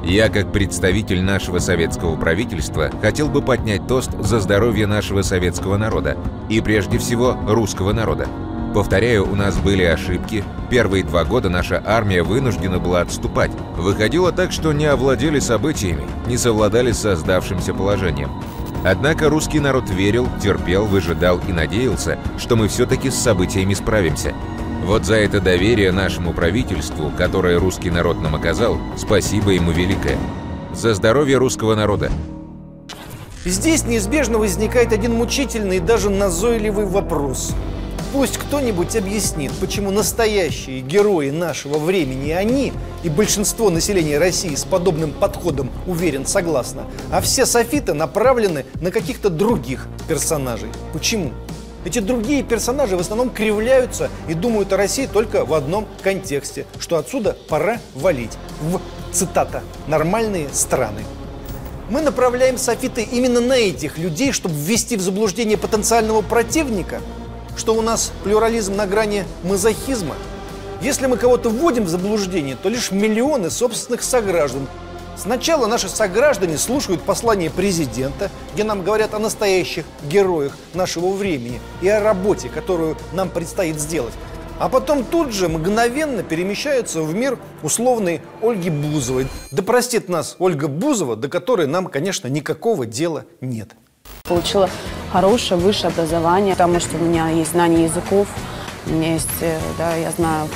Я, 0.04 0.30
как 0.30 0.52
представитель 0.52 1.22
нашего 1.22 1.60
советского 1.60 2.16
правительства, 2.20 2.90
хотел 3.04 3.28
бы 3.28 3.44
поднять 3.44 3.86
тост 3.86 4.10
за 4.20 4.40
здоровье 4.40 4.88
нашего 4.88 5.22
советского 5.22 5.78
народа 5.78 6.18
и, 6.50 6.60
прежде 6.60 6.98
всего, 6.98 7.38
русского 7.48 7.94
народа. 7.94 8.28
Повторяю, 8.74 9.30
у 9.30 9.36
нас 9.36 9.58
были 9.58 9.84
ошибки. 9.84 10.46
Первые 10.70 11.04
два 11.04 11.26
года 11.26 11.50
наша 11.50 11.84
армия 11.86 12.24
вынуждена 12.24 12.80
была 12.80 13.02
отступать. 13.02 13.52
Выходило 13.76 14.32
так, 14.32 14.54
что 14.54 14.72
не 14.72 14.86
овладели 14.86 15.40
событиями, 15.40 16.06
не 16.26 16.38
совладали 16.38 16.94
с 16.94 17.00
создавшимся 17.00 17.74
положением. 17.74 18.32
Однако 18.86 19.30
русский 19.30 19.60
народ 19.60 19.90
верил, 19.90 20.28
терпел, 20.42 20.86
выжидал 20.86 21.40
и 21.48 21.52
надеялся, 21.52 22.18
что 22.38 22.56
мы 22.56 22.70
все-таки 22.70 23.10
с 23.10 23.16
событиями 23.16 23.74
справимся. 23.74 24.34
Вот 24.86 25.06
за 25.06 25.16
это 25.16 25.42
доверие 25.42 25.92
нашему 25.92 26.32
правительству, 26.32 27.12
которое 27.18 27.60
русский 27.60 27.92
народ 27.92 28.22
нам 28.22 28.36
оказал, 28.36 28.80
спасибо 28.98 29.52
ему 29.52 29.72
великое. 29.72 30.18
За 30.74 30.94
здоровье 30.94 31.38
русского 31.38 31.76
народа. 31.76 32.10
Здесь 33.44 33.86
неизбежно 33.86 34.38
возникает 34.38 34.94
один 34.94 35.14
мучительный 35.14 35.78
и 35.78 35.82
даже 35.82 36.10
назойливый 36.10 36.86
вопрос– 36.86 37.54
Пусть 38.12 38.38
кто-нибудь 38.38 38.98
объяснит, 38.98 39.54
почему 39.62 39.90
настоящие 39.90 40.82
герои 40.82 41.30
нашего 41.30 41.78
времени 41.78 42.32
они 42.32 42.74
и 43.04 43.10
большинство 43.10 43.70
населения 43.70 44.18
России 44.18 44.54
с 44.54 44.66
подобным 44.66 45.14
подходом 45.14 45.72
уверен 45.88 46.26
согласно, 46.26 46.88
а 47.10 47.22
все 47.22 47.46
софиты 47.46 47.94
направлены 47.94 48.66
на 48.82 48.92
каких-то 48.92 49.30
других 49.30 49.88
персонажей. 50.10 50.70
Почему? 50.92 51.32
Эти 51.86 52.00
другие 52.00 52.44
персонажи 52.44 52.98
в 52.98 53.00
основном 53.00 53.30
кривляются 53.30 54.10
и 54.28 54.34
думают 54.34 54.74
о 54.74 54.78
России 54.78 55.06
только 55.06 55.46
в 55.46 55.54
одном 55.54 55.88
контексте, 56.04 56.66
что 56.80 56.98
отсюда 56.98 57.38
пора 57.48 57.80
валить 57.96 58.38
в, 58.62 58.82
цитата, 59.14 59.64
«нормальные 59.88 60.50
страны». 60.52 61.04
Мы 61.90 62.02
направляем 62.02 62.58
софиты 62.58 63.04
именно 63.04 63.40
на 63.40 63.54
этих 63.54 63.98
людей, 63.98 64.34
чтобы 64.34 64.56
ввести 64.56 64.98
в 64.98 65.02
заблуждение 65.02 65.58
потенциального 65.58 66.22
противника– 66.22 67.00
что 67.56 67.76
у 67.76 67.82
нас 67.82 68.12
плюрализм 68.24 68.76
на 68.76 68.88
грани 68.88 69.26
мазохизма. 69.44 70.16
Если 70.82 71.06
мы 71.06 71.18
кого-то 71.18 71.50
вводим 71.50 71.84
в 71.84 71.90
заблуждение, 71.90 72.56
то 72.56 72.70
лишь 72.70 72.92
миллионы 72.92 73.50
собственных 73.50 74.02
сограждан. 74.02 74.68
Сначала 75.16 75.68
наши 75.68 75.88
сограждане 75.88 76.58
слушают 76.58 77.04
послание 77.04 77.52
президента, 77.52 78.32
где 78.54 78.64
нам 78.64 78.82
говорят 78.82 79.14
о 79.14 79.20
настоящих 79.20 79.86
героях 80.10 80.58
нашего 80.74 81.12
времени 81.12 81.62
и 81.82 81.88
о 81.88 82.00
работе, 82.02 82.50
которую 82.50 82.98
нам 83.14 83.30
предстоит 83.30 83.80
сделать. 83.80 84.14
А 84.58 84.70
потом 84.70 85.04
тут 85.04 85.32
же 85.32 85.50
мгновенно 85.50 86.24
перемещаются 86.24 87.02
в 87.02 87.14
мир 87.14 87.38
условной 87.64 88.22
Ольги 88.42 88.70
Бузовой. 88.70 89.28
Да 89.52 89.64
простит 89.64 90.08
нас 90.08 90.36
Ольга 90.40 90.68
Бузова, 90.68 91.16
до 91.16 91.30
которой 91.30 91.68
нам, 91.68 91.88
конечно, 91.88 92.28
никакого 92.28 92.86
дела 92.86 93.26
нет. 93.42 93.72
Получила 94.24 94.70
хорошее 95.12 95.60
высшее 95.60 95.90
образование, 95.90 96.54
потому 96.54 96.80
что 96.80 96.98
у 96.98 97.00
меня 97.00 97.30
есть 97.30 97.52
знание 97.52 97.86
языков, 97.86 98.28
у 98.88 98.92
меня 98.92 99.14
есть, 99.14 99.28
э, 99.42 99.60
да, 99.78 99.96
я 99.96 100.12
знаю 100.12 100.48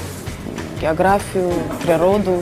географию, 0.81 1.51
природу, 1.83 2.41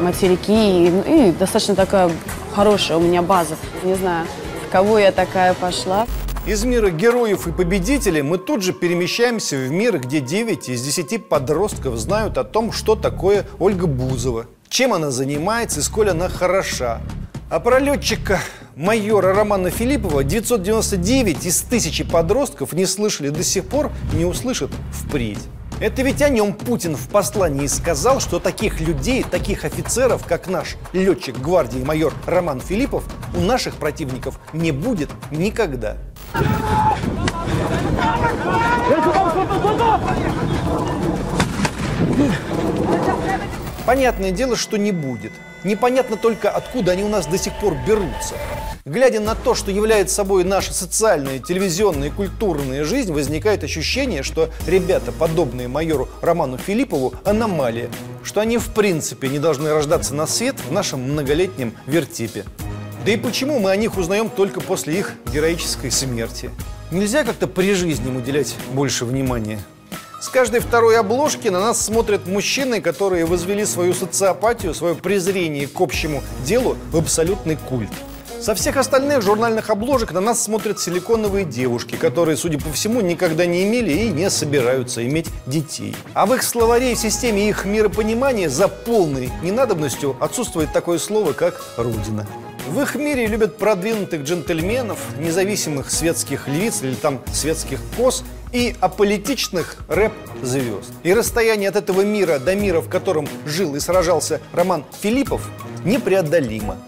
материки, 0.00 0.88
и, 0.88 1.28
и 1.28 1.32
достаточно 1.32 1.74
такая 1.74 2.10
хорошая 2.54 2.98
у 2.98 3.00
меня 3.00 3.22
база. 3.22 3.56
Не 3.82 3.94
знаю, 3.94 4.26
в 4.66 4.72
кого 4.72 4.98
я 4.98 5.12
такая 5.12 5.54
пошла. 5.54 6.06
Из 6.46 6.62
мира 6.64 6.90
героев 6.90 7.46
и 7.46 7.52
победителей 7.52 8.22
мы 8.22 8.36
тут 8.36 8.62
же 8.62 8.72
перемещаемся 8.72 9.56
в 9.56 9.70
мир, 9.70 9.98
где 9.98 10.20
9 10.20 10.68
из 10.68 10.82
10 10.82 11.26
подростков 11.28 11.96
знают 11.96 12.36
о 12.36 12.44
том, 12.44 12.70
что 12.70 12.96
такое 12.96 13.46
Ольга 13.58 13.86
Бузова, 13.86 14.46
чем 14.68 14.92
она 14.92 15.10
занимается 15.10 15.80
и 15.80 15.82
сколь 15.82 16.10
она 16.10 16.28
хороша. 16.28 17.00
А 17.48 17.60
про 17.60 17.78
летчика 17.78 18.40
майора 18.76 19.34
Романа 19.34 19.70
Филиппова 19.70 20.24
999 20.24 21.46
из 21.46 21.60
тысячи 21.62 22.04
подростков 22.04 22.72
не 22.72 22.86
слышали 22.86 23.28
до 23.28 23.42
сих 23.42 23.66
пор 23.66 23.92
не 24.12 24.24
услышат 24.24 24.70
впредь. 24.92 25.38
Это 25.80 26.02
ведь 26.02 26.22
о 26.22 26.28
нем 26.28 26.54
Путин 26.54 26.94
в 26.96 27.08
послании 27.08 27.66
сказал, 27.66 28.20
что 28.20 28.38
таких 28.38 28.80
людей, 28.80 29.24
таких 29.28 29.64
офицеров, 29.64 30.24
как 30.24 30.46
наш 30.46 30.76
летчик 30.92 31.36
гвардии 31.38 31.80
майор 31.80 32.14
Роман 32.26 32.60
Филиппов, 32.60 33.04
у 33.36 33.40
наших 33.40 33.74
противников 33.74 34.38
не 34.52 34.70
будет 34.70 35.10
никогда. 35.30 35.96
Понятное 43.86 44.30
дело, 44.30 44.56
что 44.56 44.78
не 44.78 44.92
будет. 44.92 45.32
Непонятно 45.62 46.16
только, 46.16 46.50
откуда 46.50 46.92
они 46.92 47.02
у 47.04 47.08
нас 47.08 47.26
до 47.26 47.36
сих 47.38 47.52
пор 47.58 47.76
берутся. 47.86 48.34
Глядя 48.86 49.20
на 49.20 49.34
то, 49.34 49.54
что 49.54 49.70
является 49.70 50.14
собой 50.14 50.44
наша 50.44 50.72
социальная, 50.72 51.38
телевизионная 51.38 52.08
и 52.08 52.10
культурная 52.10 52.84
жизнь, 52.84 53.12
возникает 53.12 53.64
ощущение, 53.64 54.22
что 54.22 54.50
ребята, 54.66 55.12
подобные 55.12 55.68
майору 55.68 56.08
Роману 56.20 56.58
Филиппову, 56.58 57.14
аномалия, 57.24 57.88
что 58.22 58.40
они 58.40 58.58
в 58.58 58.68
принципе 58.68 59.28
не 59.28 59.38
должны 59.38 59.70
рождаться 59.70 60.14
на 60.14 60.26
свет 60.26 60.56
в 60.66 60.72
нашем 60.72 61.02
многолетнем 61.02 61.74
вертипе. 61.86 62.44
Да 63.04 63.12
и 63.12 63.16
почему 63.16 63.58
мы 63.58 63.70
о 63.70 63.76
них 63.76 63.98
узнаем 63.98 64.30
только 64.30 64.60
после 64.60 64.98
их 64.98 65.12
героической 65.32 65.90
смерти? 65.90 66.50
Нельзя 66.90 67.24
как-то 67.24 67.46
при 67.46 67.74
жизни 67.74 68.08
им 68.08 68.16
уделять 68.16 68.54
больше 68.72 69.04
внимания? 69.04 69.60
С 70.24 70.28
каждой 70.30 70.60
второй 70.60 70.98
обложки 70.98 71.48
на 71.48 71.60
нас 71.60 71.84
смотрят 71.84 72.26
мужчины, 72.26 72.80
которые 72.80 73.26
возвели 73.26 73.66
свою 73.66 73.92
социопатию, 73.92 74.72
свое 74.72 74.94
презрение 74.94 75.66
к 75.66 75.78
общему 75.78 76.22
делу 76.46 76.78
в 76.90 76.96
абсолютный 76.96 77.56
культ. 77.56 77.90
Со 78.40 78.54
всех 78.54 78.78
остальных 78.78 79.20
журнальных 79.20 79.68
обложек 79.68 80.12
на 80.12 80.22
нас 80.22 80.42
смотрят 80.42 80.80
силиконовые 80.80 81.44
девушки, 81.44 81.96
которые, 81.96 82.38
судя 82.38 82.58
по 82.58 82.72
всему, 82.72 83.02
никогда 83.02 83.44
не 83.44 83.64
имели 83.64 83.92
и 83.92 84.08
не 84.08 84.30
собираются 84.30 85.06
иметь 85.06 85.28
детей. 85.44 85.94
А 86.14 86.24
в 86.24 86.32
их 86.32 86.42
словаре 86.42 86.92
и 86.92 86.96
системе 86.96 87.46
их 87.46 87.66
миропонимания 87.66 88.48
за 88.48 88.68
полной 88.68 89.30
ненадобностью 89.42 90.16
отсутствует 90.20 90.72
такое 90.72 90.98
слово, 90.98 91.34
как 91.34 91.62
«родина». 91.76 92.26
В 92.66 92.80
их 92.80 92.94
мире 92.94 93.26
любят 93.26 93.58
продвинутых 93.58 94.22
джентльменов, 94.22 94.98
независимых 95.18 95.90
светских 95.90 96.48
львиц 96.48 96.82
или 96.82 96.94
там 96.94 97.20
светских 97.30 97.78
коз 97.94 98.24
и 98.54 98.74
аполитичных 98.80 99.76
рэп-звезд. 99.88 100.92
И 101.02 101.12
расстояние 101.12 101.68
от 101.68 101.76
этого 101.76 102.02
мира 102.02 102.38
до 102.38 102.54
мира, 102.54 102.80
в 102.80 102.88
котором 102.88 103.28
жил 103.44 103.74
и 103.74 103.80
сражался 103.80 104.40
Роман 104.52 104.84
Филиппов, 105.02 105.42
непреодолимо. 105.84 106.78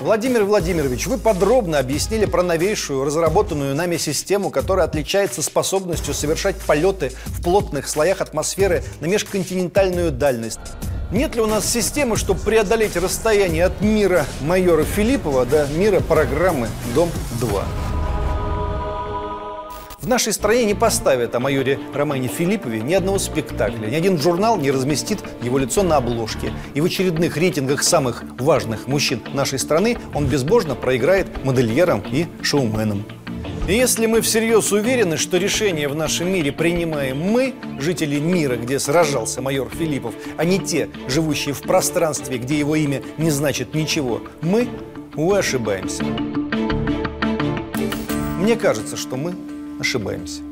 Владимир 0.00 0.44
Владимирович, 0.44 1.06
вы 1.06 1.18
подробно 1.18 1.78
объяснили 1.78 2.24
про 2.24 2.42
новейшую, 2.42 3.04
разработанную 3.04 3.74
нами 3.74 3.98
систему, 3.98 4.48
которая 4.48 4.86
отличается 4.86 5.42
способностью 5.42 6.14
совершать 6.14 6.56
полеты 6.56 7.12
в 7.26 7.42
плотных 7.42 7.86
слоях 7.86 8.22
атмосферы 8.22 8.82
на 9.00 9.06
межконтинентальную 9.06 10.10
дальность. 10.10 10.58
Нет 11.12 11.34
ли 11.34 11.42
у 11.42 11.46
нас 11.46 11.70
системы, 11.70 12.16
чтобы 12.16 12.40
преодолеть 12.40 12.96
расстояние 12.96 13.66
от 13.66 13.82
мира 13.82 14.24
майора 14.40 14.84
Филиппова 14.84 15.44
до 15.44 15.66
мира 15.66 16.00
программы 16.00 16.68
«Дом-2»? 16.94 17.99
В 20.00 20.08
нашей 20.08 20.32
стране 20.32 20.64
не 20.64 20.74
поставят 20.74 21.34
о 21.34 21.40
майоре 21.40 21.78
Романе 21.92 22.28
Филиппове 22.28 22.80
ни 22.80 22.94
одного 22.94 23.18
спектакля. 23.18 23.86
Ни 23.86 23.94
один 23.94 24.18
журнал 24.18 24.56
не 24.56 24.70
разместит 24.70 25.18
его 25.42 25.58
лицо 25.58 25.82
на 25.82 25.98
обложке. 25.98 26.54
И 26.72 26.80
в 26.80 26.86
очередных 26.86 27.36
рейтингах 27.36 27.82
самых 27.82 28.24
важных 28.38 28.86
мужчин 28.86 29.20
нашей 29.34 29.58
страны 29.58 29.98
он 30.14 30.26
безбожно 30.26 30.74
проиграет 30.74 31.44
модельерам 31.44 32.02
и 32.10 32.26
шоуменам. 32.40 33.04
И 33.68 33.74
если 33.74 34.06
мы 34.06 34.22
всерьез 34.22 34.72
уверены, 34.72 35.18
что 35.18 35.36
решение 35.36 35.86
в 35.86 35.94
нашем 35.94 36.32
мире 36.32 36.50
принимаем 36.50 37.20
мы, 37.20 37.54
жители 37.78 38.18
мира, 38.18 38.56
где 38.56 38.78
сражался 38.78 39.42
майор 39.42 39.68
Филиппов, 39.68 40.14
а 40.38 40.46
не 40.46 40.58
те, 40.58 40.88
живущие 41.08 41.52
в 41.52 41.60
пространстве, 41.60 42.38
где 42.38 42.58
его 42.58 42.74
имя 42.74 43.02
не 43.18 43.30
значит 43.30 43.74
ничего, 43.74 44.22
мы, 44.40 44.66
увы, 45.14 45.36
ошибаемся. 45.36 46.04
Мне 48.38 48.56
кажется, 48.56 48.96
что 48.96 49.16
мы 49.16 49.34
ошибаемся. 49.80 50.42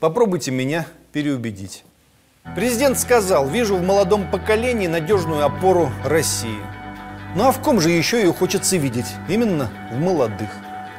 Попробуйте 0.00 0.50
меня 0.50 0.86
переубедить. 1.12 1.84
Президент 2.54 2.98
сказал, 2.98 3.48
вижу 3.48 3.76
в 3.76 3.82
молодом 3.82 4.30
поколении 4.30 4.86
надежную 4.86 5.44
опору 5.44 5.90
России. 6.04 6.58
Ну 7.34 7.48
а 7.48 7.52
в 7.52 7.60
ком 7.60 7.80
же 7.80 7.90
еще 7.90 8.18
ее 8.18 8.32
хочется 8.32 8.76
видеть? 8.76 9.06
Именно 9.28 9.70
в 9.90 9.98
молодых. 9.98 10.48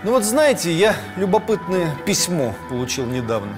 Ну 0.03 0.11
вот 0.11 0.23
знаете, 0.23 0.71
я 0.71 0.95
любопытное 1.15 1.95
письмо 2.05 2.53
получил 2.69 3.05
недавно. 3.05 3.57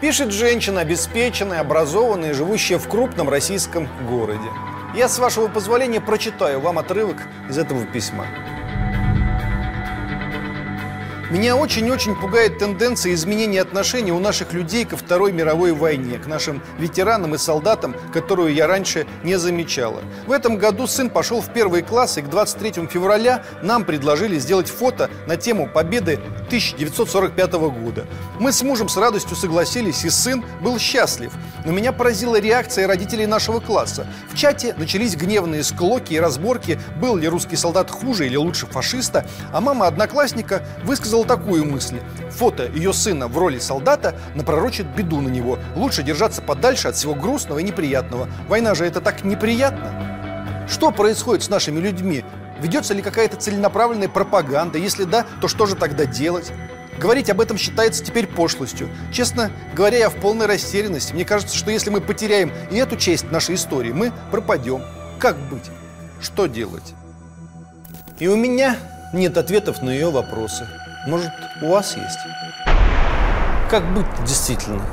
Пишет 0.00 0.32
женщина, 0.32 0.80
обеспеченная, 0.80 1.60
образованная, 1.60 2.34
живущая 2.34 2.78
в 2.78 2.88
крупном 2.88 3.28
российском 3.28 3.88
городе. 4.08 4.48
Я, 4.94 5.08
с 5.08 5.18
вашего 5.18 5.48
позволения, 5.48 6.00
прочитаю 6.00 6.60
вам 6.60 6.78
отрывок 6.78 7.18
из 7.48 7.58
этого 7.58 7.84
письма. 7.84 8.26
Меня 11.30 11.54
очень-очень 11.54 12.16
пугает 12.16 12.58
тенденция 12.58 13.14
изменения 13.14 13.60
отношений 13.60 14.10
у 14.10 14.18
наших 14.18 14.52
людей 14.52 14.84
ко 14.84 14.96
Второй 14.96 15.30
мировой 15.30 15.70
войне, 15.70 16.18
к 16.18 16.26
нашим 16.26 16.60
ветеранам 16.76 17.36
и 17.36 17.38
солдатам, 17.38 17.94
которую 18.12 18.52
я 18.52 18.66
раньше 18.66 19.06
не 19.22 19.38
замечала. 19.38 20.00
В 20.26 20.32
этом 20.32 20.56
году 20.56 20.88
сын 20.88 21.08
пошел 21.08 21.40
в 21.40 21.52
первый 21.52 21.82
класс, 21.82 22.18
и 22.18 22.22
к 22.22 22.28
23 22.28 22.88
февраля 22.88 23.44
нам 23.62 23.84
предложили 23.84 24.40
сделать 24.40 24.68
фото 24.68 25.08
на 25.28 25.36
тему 25.36 25.68
победы 25.72 26.14
1945 26.48 27.52
года. 27.52 28.06
Мы 28.40 28.50
с 28.50 28.62
мужем 28.62 28.88
с 28.88 28.96
радостью 28.96 29.36
согласились, 29.36 30.04
и 30.04 30.10
сын 30.10 30.44
был 30.60 30.80
счастлив. 30.80 31.32
Но 31.64 31.70
меня 31.70 31.92
поразила 31.92 32.40
реакция 32.40 32.88
родителей 32.88 33.26
нашего 33.26 33.60
класса. 33.60 34.08
В 34.32 34.36
чате 34.36 34.74
начались 34.76 35.14
гневные 35.14 35.62
склоки 35.62 36.14
и 36.14 36.18
разборки, 36.18 36.80
был 37.00 37.14
ли 37.14 37.28
русский 37.28 37.54
солдат 37.54 37.88
хуже 37.88 38.26
или 38.26 38.34
лучше 38.34 38.66
фашиста, 38.66 39.24
а 39.52 39.60
мама 39.60 39.86
одноклассника 39.86 40.64
высказала 40.82 41.19
такую 41.24 41.64
мысль. 41.64 42.00
Фото 42.30 42.66
ее 42.66 42.92
сына 42.92 43.28
в 43.28 43.36
роли 43.38 43.58
солдата 43.58 44.14
напророчит 44.34 44.86
беду 44.94 45.20
на 45.20 45.28
него. 45.28 45.58
Лучше 45.76 46.02
держаться 46.02 46.42
подальше 46.42 46.88
от 46.88 46.96
всего 46.96 47.14
грустного 47.14 47.58
и 47.58 47.64
неприятного. 47.64 48.28
Война 48.48 48.74
же 48.74 48.84
это 48.86 49.00
так 49.00 49.24
неприятно. 49.24 50.66
Что 50.68 50.90
происходит 50.90 51.42
с 51.42 51.48
нашими 51.48 51.80
людьми? 51.80 52.24
Ведется 52.60 52.94
ли 52.94 53.02
какая-то 53.02 53.36
целенаправленная 53.36 54.08
пропаганда? 54.08 54.78
Если 54.78 55.04
да, 55.04 55.24
то 55.40 55.48
что 55.48 55.66
же 55.66 55.74
тогда 55.74 56.04
делать? 56.04 56.52
Говорить 56.98 57.30
об 57.30 57.40
этом 57.40 57.56
считается 57.56 58.04
теперь 58.04 58.26
пошлостью. 58.26 58.90
Честно 59.12 59.50
говоря, 59.74 59.98
я 59.98 60.10
в 60.10 60.16
полной 60.16 60.46
растерянности. 60.46 61.14
Мне 61.14 61.24
кажется, 61.24 61.56
что 61.56 61.70
если 61.70 61.88
мы 61.88 62.00
потеряем 62.00 62.52
и 62.70 62.76
эту 62.76 62.96
часть 62.96 63.30
нашей 63.30 63.54
истории, 63.54 63.92
мы 63.92 64.12
пропадем. 64.30 64.82
Как 65.18 65.38
быть? 65.48 65.70
Что 66.20 66.46
делать? 66.46 66.94
И 68.18 68.28
у 68.28 68.36
меня 68.36 68.76
нет 69.14 69.38
ответов 69.38 69.80
на 69.80 69.90
ее 69.90 70.10
вопросы. 70.10 70.68
Может, 71.06 71.30
у 71.62 71.68
вас 71.68 71.96
есть? 71.96 72.18
Как 73.70 73.94
быть 73.94 74.04
действительно? 74.26 74.84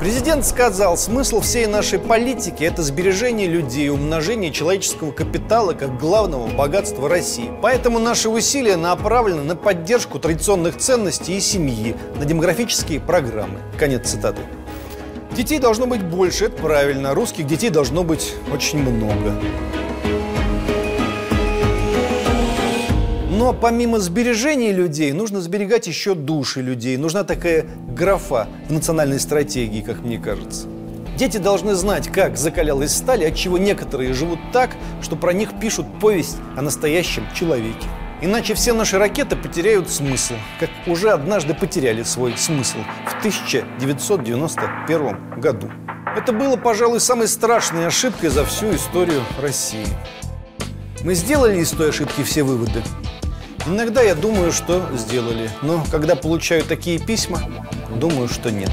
Президент 0.00 0.44
сказал, 0.44 0.96
смысл 0.96 1.40
всей 1.40 1.66
нашей 1.66 2.00
политики– 2.00 2.64
это 2.64 2.82
сбережение 2.82 3.46
людей, 3.46 3.88
умножение 3.88 4.52
человеческого 4.52 5.12
капитала 5.12 5.74
как 5.74 5.96
главного 5.96 6.48
богатства 6.48 7.08
России. 7.08 7.52
Поэтому 7.62 8.00
наши 8.00 8.28
усилия 8.28 8.76
направлены 8.76 9.42
на 9.42 9.54
поддержку 9.54 10.18
традиционных 10.18 10.76
ценностей 10.76 11.36
и 11.36 11.40
семьи, 11.40 11.96
на 12.16 12.24
демографические 12.24 12.98
программы. 12.98 13.60
Конец 13.78 14.08
цитаты. 14.10 14.42
Детей 15.32 15.60
должно 15.60 15.86
быть 15.86 16.02
больше, 16.02 16.46
это 16.46 16.60
правильно. 16.60 17.14
Русских 17.14 17.46
детей 17.46 17.70
должно 17.70 18.02
быть 18.02 18.34
очень 18.52 18.80
много. 18.80 19.34
Но 23.38 23.52
помимо 23.52 24.00
сбережения 24.00 24.72
людей, 24.72 25.12
нужно 25.12 25.40
сберегать 25.40 25.86
еще 25.86 26.16
души 26.16 26.60
людей. 26.60 26.96
Нужна 26.96 27.22
такая 27.22 27.66
графа 27.86 28.48
в 28.68 28.72
национальной 28.72 29.20
стратегии, 29.20 29.80
как 29.80 30.00
мне 30.00 30.18
кажется. 30.18 30.66
Дети 31.16 31.36
должны 31.36 31.76
знать, 31.76 32.08
как 32.08 32.36
закалялась 32.36 32.96
сталь, 32.96 33.24
от 33.24 33.36
чего 33.36 33.56
некоторые 33.56 34.12
живут 34.12 34.40
так, 34.52 34.70
что 35.00 35.14
про 35.14 35.32
них 35.32 35.50
пишут 35.60 35.86
повесть 36.00 36.38
о 36.56 36.62
настоящем 36.62 37.28
человеке. 37.32 37.86
Иначе 38.20 38.54
все 38.54 38.72
наши 38.72 38.98
ракеты 38.98 39.36
потеряют 39.36 39.88
смысл, 39.88 40.34
как 40.58 40.70
уже 40.88 41.10
однажды 41.10 41.54
потеряли 41.54 42.02
свой 42.02 42.36
смысл 42.36 42.78
в 43.06 43.18
1991 43.18 45.40
году. 45.40 45.70
Это 46.16 46.32
было, 46.32 46.56
пожалуй, 46.56 46.98
самой 46.98 47.28
страшной 47.28 47.86
ошибкой 47.86 48.30
за 48.30 48.44
всю 48.44 48.74
историю 48.74 49.22
России. 49.40 49.86
Мы 51.04 51.14
сделали 51.14 51.60
из 51.60 51.70
той 51.70 51.90
ошибки 51.90 52.24
все 52.24 52.42
выводы? 52.42 52.82
Иногда 53.66 54.02
я 54.02 54.14
думаю, 54.14 54.52
что 54.52 54.88
сделали, 54.96 55.50
но 55.62 55.84
когда 55.90 56.16
получаю 56.16 56.64
такие 56.64 56.98
письма, 56.98 57.42
думаю, 57.96 58.28
что 58.28 58.50
нет. 58.50 58.70